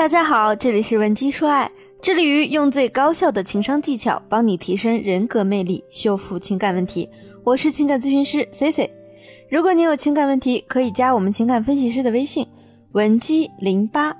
[0.00, 7.06] 大家好，这里是文姬说爱，致力于用最高效的情商技巧帮你提升人格魅力，修复情感问题。
[7.44, 8.90] 我是情感咨询师 C C。
[9.50, 12.46] 如果你有情感问题，可以加我们情感分析师的微信
[12.92, 14.16] 文姬零八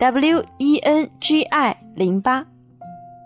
[0.00, 2.44] W E N G I 零八。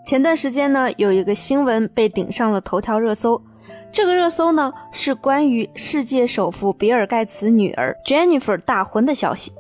[0.05, 3.41] 前段时间呢，有一个新闻被顶上了头条热搜。
[3.91, 9.51] 这个热搜呢，是关于世界首富比尔盖茨女儿 Jennifer 大婚的消息。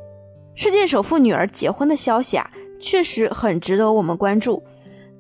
[0.55, 2.49] 世界首富女儿结婚的消息啊，
[2.81, 4.63] 确实很值得我们关注。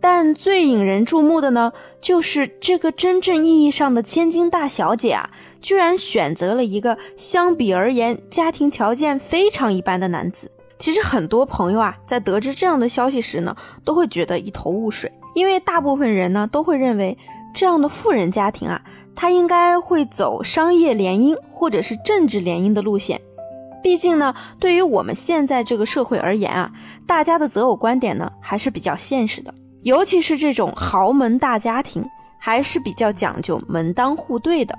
[0.01, 5.29] 但最引人注目的呢，就是这个真正意义上的千金大小姐啊，
[5.61, 10.51] 居然选择了一个相比而言家庭条件非常一般的男子。
[10.79, 17.17] 其实很多朋友啊，在得知这样的消息时呢，都会觉得一头雾水，因为大部分人呢，都会认为
[17.55, 18.81] 这样的富人家庭啊，
[19.17, 23.21] 他应该会走商业联姻或者是政治联姻的路线。
[23.85, 26.71] 毕竟呢，对于我们现在这个社会而言啊，
[27.07, 32.03] 大家的择偶观点呢还是比较现实的，尤其是这种豪门大家庭，
[32.41, 34.75] 还是比较讲究门当户对的，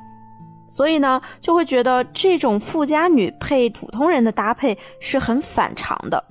[0.67, 6.21] 所以呢，就会觉得这种富家女配普通人的搭配是很反常的。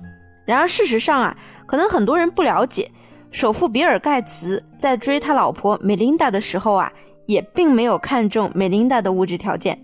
[0.45, 2.91] 然而事实上啊，可能很多人不了解，
[3.31, 6.91] 首富比尔盖茨在追他老婆梅琳达的时候啊，
[7.25, 9.81] 也并没有看中梅琳达的物质条件。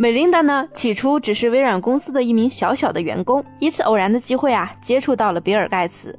[0.00, 6.16] 美琳达呢，起初只是微软公司的一名小小的员工，一次偶然的机会啊，接触到了比尔盖茨。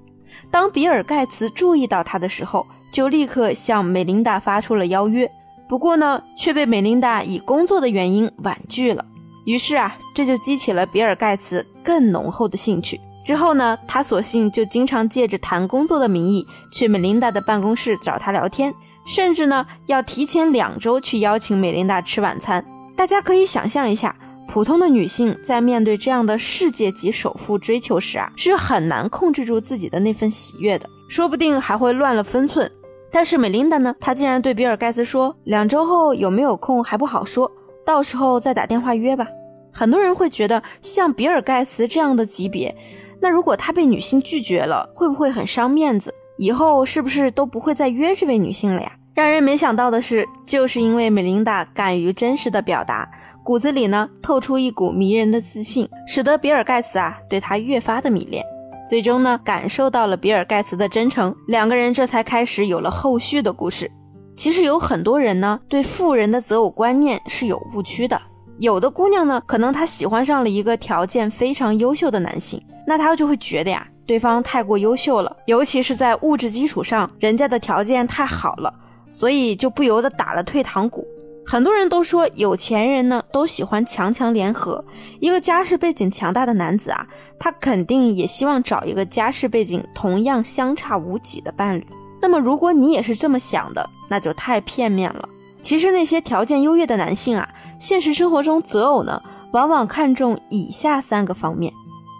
[0.52, 5.32] 当比尔盖茨注意到他的时候，就立刻向美琳达发出了邀约。
[5.70, 9.06] 不过呢，却被美琳达以工作的原因婉拒了。
[9.46, 13.00] 于是啊，这就激起了比尔盖茨更浓厚的兴趣。
[13.24, 18.74] 之后呢，他索性就经常借着谈工作的名义去美琳达的办公室找她聊天，
[19.08, 22.62] 甚至呢，要提前两周去邀请美琳达吃晚餐。
[23.00, 24.14] 大家可以想象一下，
[24.50, 32.70] 普通的女性在面对这样的世界级首富追求时啊，是很难控制住自己的那份喜悦的，说不定还会乱了分寸。
[33.09, 37.49] 但是美琳达呢，她竟然对比尔盖茨说：“两周后有没有空还不好说，
[37.86, 39.26] 到时候再打电话约吧。”
[39.71, 42.76] 很多人会觉得，像比尔盖茨这样的级别，
[43.21, 46.14] 那如果他被女性拒绝了，会不会很伤面子？
[46.38, 48.92] 以后是不是都不会再约这位女性了呀？
[49.14, 53.09] 让人没想到的是，就是因为美琳达敢于真实的表达，
[53.43, 58.45] 骨子里呢透出一股迷人的自信，使得比尔盖茨啊对她越发的迷恋。
[58.87, 63.92] 最终呢，感受到了比尔盖茨的真诚，两个人这才开始有了后续的故事。
[64.37, 68.20] 其实有很多人呢对富人的择偶观念是有误区的，
[68.59, 78.73] 有的姑娘呢可能她喜欢上了一个条件非常优秀的男性，那她就会觉得呀对方太过优秀了，尤其是在物质基础上，人家的条件太好了。
[79.09, 81.08] 所以就不由得打了退堂鼓。
[81.45, 84.83] 很多人都说，有钱人呢都喜欢强强联合。
[85.20, 87.08] 一个家世背景强大的男子啊，
[87.39, 91.87] 他肯定也希望找一个家世背景同样相差无几的伴侣。
[92.21, 95.27] 那么，如果你也是这么想的，那就太片面了。
[95.64, 97.49] 其实那些条件优越的男性啊，
[97.80, 99.20] 现实生活中择偶呢，
[99.52, 101.73] 往往看重以下三个方面。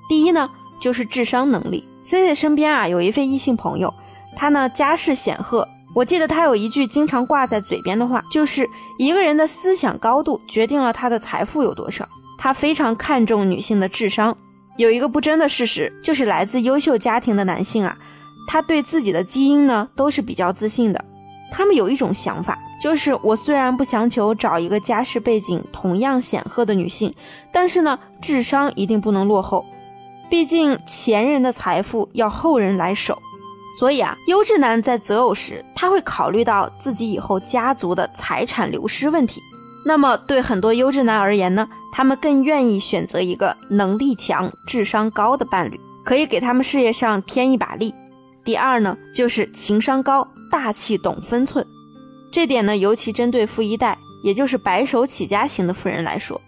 [0.10, 0.50] 第一呢，
[0.82, 1.88] 就是智商能力。
[2.04, 3.94] C C 身边啊有一位异性朋友，
[4.36, 5.68] 他呢家世显赫。
[6.00, 8.66] 我记得他有一句经常挂在嘴边的话，就是
[8.98, 12.08] 一个人的思想高度决定了他的财富有多少。
[12.38, 14.34] 他非常看重女性的智商。
[14.78, 17.98] 有一个不争的事实，就是来自优秀家庭的男性啊，
[18.48, 21.04] 他对自己的基因呢都是比较自信的。
[21.52, 27.14] 他们有一种想法，就是我虽然不强求找一个家世背景同样显赫的女性，
[27.52, 29.66] 但是呢，智商一定不能落后。
[30.30, 33.20] 毕竟前人的财富要后人来守。
[33.78, 39.40] 所以啊，优质男在择偶时，他会考虑到自己以后家族的财产流失问题。
[39.86, 47.94] 那么，对很多优质男而言呢，他们更愿意选择一个能力强、智商高的伴侣，可以给他们事业上添一把力。
[48.44, 51.66] 第二呢，就是情商高、大气、懂分寸。
[52.32, 56.42] 这点呢，尤其针对富一代，也就是白手起家型的富人来说。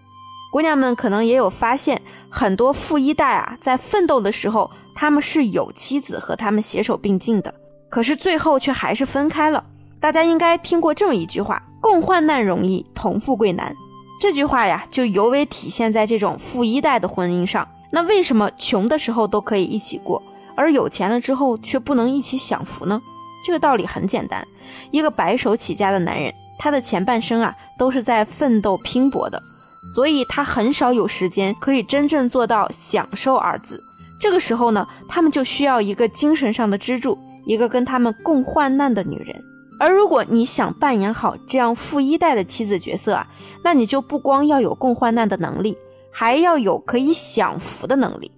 [0.52, 4.70] 姑娘们可能也有发现，很多富一代啊，在奋斗的时候。
[4.96, 7.54] 他们是有妻子和他们携手并进的，
[7.90, 9.64] 可是最后却还是分开了。
[10.00, 13.76] 大家应该听过这么一句话：“共患难容易，同富贵难。”
[14.20, 17.68] 这句话呀，就尤为体现在这种富一代的婚姻上。
[17.92, 20.22] 那为什么穷的时候都可以一起过，
[20.56, 23.02] 而有钱了之后却不能一起享福呢？
[23.46, 24.48] 这个道理很简单：
[24.92, 29.42] 一个白手起家的男人，他的前半生啊都是在奋斗拼搏的，
[29.96, 33.84] 所以他很少有时间可以真正做到享受二字。
[34.22, 39.36] 这个时候呢，他们就需要一个精神上的支柱，一个跟他们共患难的女人。
[39.80, 43.28] 而如果你想扮演好这样富一代的妻子角色啊，
[43.64, 45.76] 那你就不光要有共患难的能力，
[46.12, 48.32] 还要有可以享福的能力。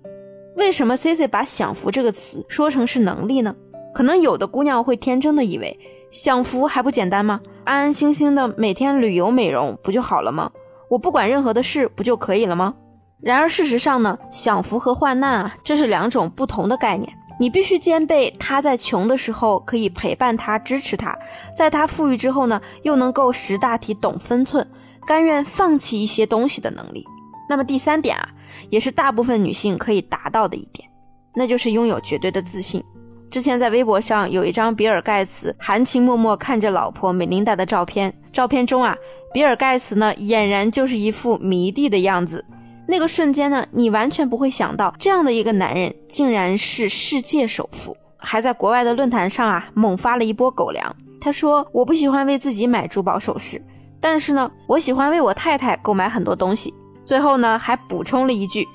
[0.56, 3.54] 为什么 C C 把享福这个词说成是能力呢？
[3.94, 5.78] 可能有的姑娘会天真的以为，
[6.12, 7.42] 享福还不简单吗？
[7.66, 10.50] 安安心心的每天旅游美容不就好了吗？
[10.90, 12.74] 我不管任何的事不就可以了吗？
[13.24, 17.12] 然而事实上呢，享福和患难啊，这是两种不同的概念。
[17.40, 21.18] 你必须兼备他在穷的时候可以陪伴他、支持他，
[21.58, 24.66] 在他富裕之后呢，又能够识大体、懂分寸，
[25.08, 27.04] 甘愿放弃一些东西的能力。
[27.50, 28.30] 那么第三点啊，
[28.70, 30.88] 也是大部分女性可以达到的一点，
[31.34, 32.84] 那就是拥有绝对的自信。
[33.32, 38.96] 之前在微博上有一张比尔盖茨含情脉脉看着老婆美琳达的照片，照片中啊，
[39.34, 42.46] 比尔盖茨呢俨然就是一副迷弟的样子。
[42.88, 50.96] 那个瞬间呢，你完全不会想到这样的一个男人竟然是世界首富，还在国外的论坛上啊猛发了一波狗粮。
[51.22, 53.62] 他说：“我不喜欢为自己买珠宝首饰，
[54.02, 56.74] 但是呢，我喜欢为我太太购买很多东西。”
[57.06, 58.68] 最后呢，还补充了一句：“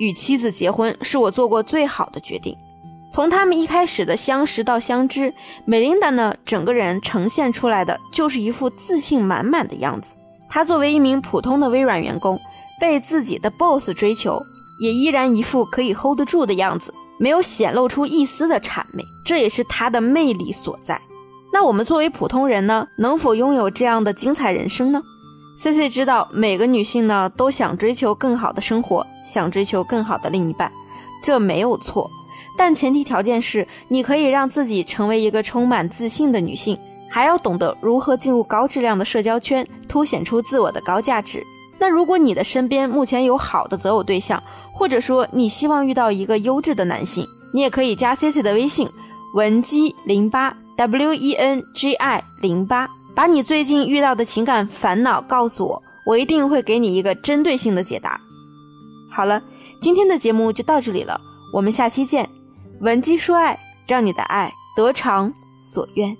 [0.00, 2.56] 与妻子结婚是我做过最好的决定。”
[3.12, 5.32] 从他们一开始的相识到相知，
[5.64, 10.16] 美琳达呢，整个人呈现出来的就是一副自信满满的样子。
[10.48, 12.40] 她作为一名普通的微软员工，
[12.80, 14.40] 被自己的 boss 追求，
[14.80, 21.00] 也依然一副可以 hold 得住的样子，没有显露出一丝的谄媚，这也是她的魅力所在。
[21.52, 25.00] 那我们作为普通人呢，能否拥有这样的精彩人生呢
[25.56, 30.70] ？C C 知道每个女性呢都想追求更好的生活，想追求更好的另一半，
[31.22, 32.10] 这没有错。
[32.58, 36.76] 但前提条件是，你可以让自己成为一个充满自信的女性，
[37.08, 41.40] 还要懂得如何进入高质量的社交圈，凸显出自我的高价值。
[41.84, 44.42] 那如果你的身边目前有好的择偶对象，
[44.72, 48.88] 或者说你希望遇到一个优质的男性，你也可以加 C C 的微信，
[49.34, 58.18] 文姬零八 W E N G I 零八，把你最近遇到的情感烦恼告诉我，我一定会给你一个针对性的解答。
[59.10, 59.42] 好了，
[59.82, 61.20] 今天的节目就到这里了，
[61.52, 62.26] 我们下期见。
[62.80, 65.30] 文姬说爱，让你的爱得偿
[65.62, 66.16] 所愿。